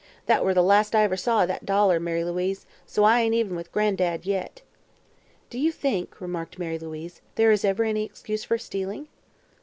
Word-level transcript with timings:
That 0.25 0.43
were 0.43 0.55
the 0.55 0.63
last 0.63 0.95
I 0.95 1.03
ever 1.03 1.15
saw 1.15 1.43
o' 1.43 1.45
that 1.45 1.63
dollar, 1.63 1.99
Mary 1.99 2.23
Louise, 2.23 2.65
so 2.87 3.03
I 3.03 3.21
ain't 3.21 3.35
even 3.35 3.55
with 3.55 3.71
Gran'dad 3.71 4.25
yet." 4.25 4.63
"Do 5.51 5.59
you 5.59 5.71
think," 5.71 6.19
remarked 6.19 6.57
Mary 6.57 6.79
Louise, 6.79 7.21
"there 7.35 7.51
is 7.51 7.63
ever 7.63 7.83
any 7.83 8.03
excuse 8.03 8.43
for 8.43 8.57
stealing?" 8.57 9.09